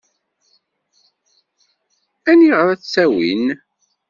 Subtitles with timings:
[2.31, 3.45] Aniɣer ad tt-awin?